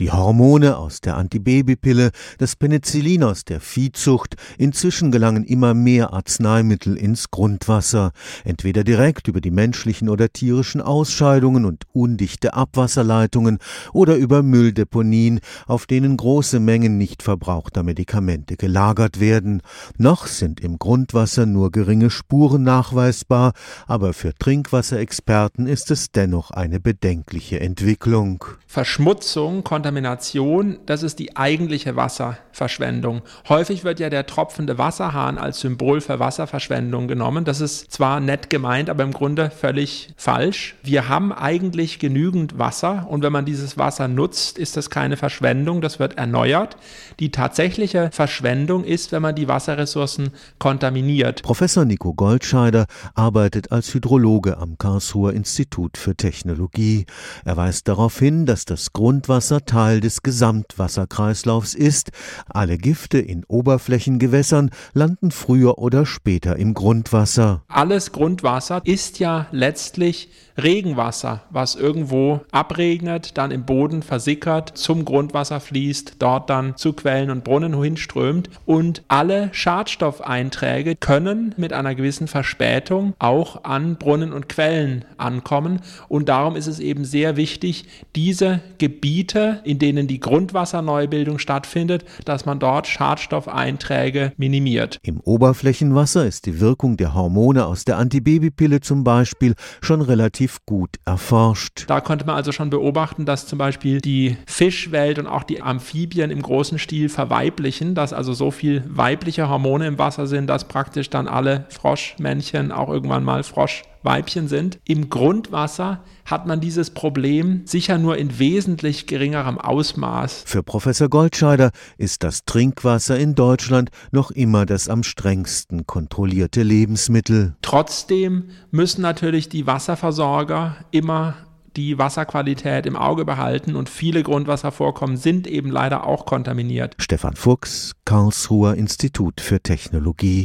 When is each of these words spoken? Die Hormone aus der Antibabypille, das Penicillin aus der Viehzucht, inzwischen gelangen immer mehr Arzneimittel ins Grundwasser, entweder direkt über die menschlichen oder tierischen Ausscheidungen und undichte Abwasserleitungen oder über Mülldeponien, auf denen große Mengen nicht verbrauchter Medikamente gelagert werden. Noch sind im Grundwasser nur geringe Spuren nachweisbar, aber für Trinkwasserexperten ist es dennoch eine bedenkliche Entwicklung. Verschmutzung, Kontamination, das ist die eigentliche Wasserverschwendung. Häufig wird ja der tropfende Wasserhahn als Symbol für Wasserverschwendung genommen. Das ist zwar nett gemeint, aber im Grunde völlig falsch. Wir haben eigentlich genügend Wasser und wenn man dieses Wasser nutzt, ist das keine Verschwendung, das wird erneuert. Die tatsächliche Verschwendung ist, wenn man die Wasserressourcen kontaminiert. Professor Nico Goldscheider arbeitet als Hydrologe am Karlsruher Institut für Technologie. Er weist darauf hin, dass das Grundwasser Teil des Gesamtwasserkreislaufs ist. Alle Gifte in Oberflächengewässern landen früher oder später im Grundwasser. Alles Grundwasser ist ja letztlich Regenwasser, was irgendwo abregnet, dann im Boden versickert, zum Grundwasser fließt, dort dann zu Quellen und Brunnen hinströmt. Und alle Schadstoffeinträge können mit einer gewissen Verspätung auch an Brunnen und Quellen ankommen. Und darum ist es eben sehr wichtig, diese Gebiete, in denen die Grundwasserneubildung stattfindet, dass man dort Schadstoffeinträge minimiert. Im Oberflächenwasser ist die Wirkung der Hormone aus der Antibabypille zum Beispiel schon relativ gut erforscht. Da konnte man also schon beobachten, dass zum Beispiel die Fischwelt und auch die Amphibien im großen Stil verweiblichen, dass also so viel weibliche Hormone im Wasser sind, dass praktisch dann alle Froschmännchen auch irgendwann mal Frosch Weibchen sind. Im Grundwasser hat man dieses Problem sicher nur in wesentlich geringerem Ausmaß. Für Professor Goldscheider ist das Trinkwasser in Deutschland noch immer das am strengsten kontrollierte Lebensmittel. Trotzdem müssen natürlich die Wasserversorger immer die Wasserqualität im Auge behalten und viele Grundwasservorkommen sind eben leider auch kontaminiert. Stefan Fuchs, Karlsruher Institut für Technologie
Die 0.00 0.12
Hormone 0.12 0.76
aus 0.76 1.00
der 1.00 1.16
Antibabypille, 1.16 2.12
das 2.38 2.54
Penicillin 2.54 3.24
aus 3.24 3.44
der 3.44 3.60
Viehzucht, 3.60 4.36
inzwischen 4.56 5.10
gelangen 5.10 5.42
immer 5.42 5.74
mehr 5.74 6.12
Arzneimittel 6.12 6.96
ins 6.96 7.32
Grundwasser, 7.32 8.12
entweder 8.44 8.84
direkt 8.84 9.26
über 9.26 9.40
die 9.40 9.50
menschlichen 9.50 10.08
oder 10.08 10.32
tierischen 10.32 10.80
Ausscheidungen 10.80 11.64
und 11.64 11.82
undichte 11.92 12.54
Abwasserleitungen 12.54 13.58
oder 13.92 14.14
über 14.14 14.44
Mülldeponien, 14.44 15.40
auf 15.66 15.86
denen 15.86 16.16
große 16.16 16.60
Mengen 16.60 16.96
nicht 16.96 17.24
verbrauchter 17.24 17.82
Medikamente 17.82 18.56
gelagert 18.56 19.18
werden. 19.18 19.62
Noch 19.96 20.28
sind 20.28 20.60
im 20.60 20.78
Grundwasser 20.78 21.44
nur 21.44 21.72
geringe 21.72 22.10
Spuren 22.10 22.62
nachweisbar, 22.62 23.52
aber 23.88 24.12
für 24.12 24.32
Trinkwasserexperten 24.32 25.66
ist 25.66 25.90
es 25.90 26.12
dennoch 26.12 26.52
eine 26.52 26.78
bedenkliche 26.78 27.58
Entwicklung. 27.58 28.44
Verschmutzung, 28.68 29.64
Kontamination, 29.88 30.80
das 30.84 31.02
ist 31.02 31.18
die 31.18 31.38
eigentliche 31.38 31.96
Wasserverschwendung. 31.96 33.22
Häufig 33.48 33.84
wird 33.84 34.00
ja 34.00 34.10
der 34.10 34.26
tropfende 34.26 34.76
Wasserhahn 34.76 35.38
als 35.38 35.60
Symbol 35.60 36.02
für 36.02 36.18
Wasserverschwendung 36.18 37.08
genommen. 37.08 37.46
Das 37.46 37.62
ist 37.62 37.90
zwar 37.90 38.20
nett 38.20 38.50
gemeint, 38.50 38.90
aber 38.90 39.02
im 39.02 39.12
Grunde 39.12 39.50
völlig 39.50 40.10
falsch. 40.18 40.76
Wir 40.82 41.08
haben 41.08 41.32
eigentlich 41.32 41.98
genügend 41.98 42.58
Wasser 42.58 43.06
und 43.08 43.22
wenn 43.22 43.32
man 43.32 43.46
dieses 43.46 43.78
Wasser 43.78 44.08
nutzt, 44.08 44.58
ist 44.58 44.76
das 44.76 44.90
keine 44.90 45.16
Verschwendung, 45.16 45.80
das 45.80 45.98
wird 45.98 46.18
erneuert. 46.18 46.76
Die 47.18 47.30
tatsächliche 47.30 48.10
Verschwendung 48.12 48.84
ist, 48.84 49.10
wenn 49.10 49.22
man 49.22 49.34
die 49.36 49.48
Wasserressourcen 49.48 50.32
kontaminiert. 50.58 51.42
Professor 51.42 51.86
Nico 51.86 52.12
Goldscheider 52.12 52.84
arbeitet 53.14 53.72
als 53.72 53.94
Hydrologe 53.94 54.58
am 54.58 54.76
Karlsruher 54.76 55.32
Institut 55.32 55.96
für 55.96 56.14
Technologie. 56.14 57.06
Er 57.46 57.56
weist 57.56 57.88
darauf 57.88 58.18
hin, 58.18 58.44
dass 58.44 58.66
das 58.66 58.92
Grundwasser 58.92 59.64
Teil 59.78 60.00
des 60.00 60.24
Gesamtwasserkreislaufs 60.24 61.74
ist. 61.74 62.10
Alle 62.48 62.78
Gifte 62.78 63.20
in 63.20 63.44
Oberflächengewässern 63.44 64.70
landen 64.92 65.30
früher 65.30 65.78
oder 65.78 66.04
später 66.04 66.56
im 66.56 66.74
Grundwasser. 66.74 67.62
Alles 67.68 68.10
Grundwasser 68.10 68.80
ist 68.82 69.20
ja 69.20 69.46
letztlich 69.52 70.30
Regenwasser, 70.60 71.42
was 71.50 71.76
irgendwo 71.76 72.40
abregnet, 72.50 73.38
dann 73.38 73.52
im 73.52 73.64
Boden 73.64 74.02
versickert, 74.02 74.76
zum 74.76 75.04
Grundwasser 75.04 75.60
fließt, 75.60 76.16
dort 76.18 76.50
dann 76.50 76.76
zu 76.76 76.92
Quellen 76.92 77.30
und 77.30 77.44
Brunnen 77.44 77.80
hinströmt. 77.80 78.50
Und 78.66 79.04
alle 79.06 79.50
Schadstoffeinträge 79.52 80.96
können 80.96 81.54
mit 81.56 81.72
einer 81.72 81.94
gewissen 81.94 82.26
Verspätung 82.26 83.14
auch 83.20 83.62
an 83.62 83.96
Brunnen 83.96 84.32
und 84.32 84.48
Quellen 84.48 85.04
ankommen. 85.16 85.80
Und 86.08 86.28
darum 86.28 86.56
ist 86.56 86.66
es 86.66 86.80
eben 86.80 87.04
sehr 87.04 87.36
wichtig, 87.36 87.86
diese 88.16 88.60
Gebiete, 88.78 89.60
in 89.68 89.78
denen 89.78 90.06
die 90.06 90.18
Grundwasserneubildung 90.18 91.38
stattfindet, 91.38 92.04
dass 92.24 92.46
man 92.46 92.58
dort 92.58 92.86
Schadstoffeinträge 92.86 94.32
minimiert. 94.38 94.98
Im 95.02 95.20
Oberflächenwasser 95.20 96.26
ist 96.26 96.46
die 96.46 96.58
Wirkung 96.58 96.96
der 96.96 97.12
Hormone 97.14 97.66
aus 97.66 97.84
der 97.84 97.98
Antibabypille 97.98 98.80
zum 98.80 99.04
Beispiel 99.04 99.54
schon 99.82 100.00
relativ 100.00 100.64
gut 100.64 100.96
erforscht. 101.04 101.84
Da 101.86 102.00
konnte 102.00 102.24
man 102.24 102.36
also 102.36 102.50
schon 102.50 102.70
beobachten, 102.70 103.26
dass 103.26 103.46
zum 103.46 103.58
Beispiel 103.58 104.00
die 104.00 104.38
Fischwelt 104.46 105.18
und 105.18 105.26
auch 105.26 105.42
die 105.42 105.60
Amphibien 105.60 106.30
im 106.30 106.40
großen 106.40 106.78
Stil 106.78 107.10
verweiblichen, 107.10 107.94
dass 107.94 108.12
also 108.12 108.32
so 108.32 108.50
viel 108.50 108.82
weibliche 108.88 109.48
Hormone 109.48 109.86
im 109.86 109.98
Wasser 109.98 110.26
sind, 110.26 110.46
dass 110.46 110.66
praktisch 110.66 111.10
dann 111.10 111.28
alle 111.28 111.66
Froschmännchen 111.68 112.72
auch 112.72 112.88
irgendwann 112.88 113.24
mal 113.24 113.42
Frosch 113.42 113.82
Weibchen 114.02 114.48
sind. 114.48 114.78
Im 114.84 115.10
Grundwasser 115.10 116.02
hat 116.24 116.46
man 116.46 116.60
dieses 116.60 116.90
Problem 116.90 117.62
sicher 117.64 117.98
nur 117.98 118.16
in 118.18 118.38
wesentlich 118.38 119.06
geringerem 119.06 119.58
Ausmaß. 119.58 120.44
Für 120.46 120.62
Professor 120.62 121.08
Goldscheider 121.08 121.70
ist 121.96 122.22
das 122.22 122.44
Trinkwasser 122.44 123.18
in 123.18 123.34
Deutschland 123.34 123.90
noch 124.12 124.30
immer 124.30 124.66
das 124.66 124.88
am 124.88 125.02
strengsten 125.02 125.86
kontrollierte 125.86 126.62
Lebensmittel. 126.62 127.56
Trotzdem 127.62 128.50
müssen 128.70 129.02
natürlich 129.02 129.48
die 129.48 129.66
Wasserversorger 129.66 130.76
immer 130.90 131.34
die 131.78 131.96
Wasserqualität 131.96 132.86
im 132.86 132.96
Auge 132.96 133.24
behalten 133.24 133.76
und 133.76 133.88
viele 133.88 134.22
Grundwasservorkommen 134.24 135.16
sind 135.16 135.46
eben 135.46 135.70
leider 135.70 136.04
auch 136.06 136.26
kontaminiert. 136.26 136.96
Stefan 136.98 137.36
Fuchs, 137.36 137.92
Karlsruher 138.04 138.74
Institut 138.74 139.40
für 139.40 139.60
Technologie 139.60 140.42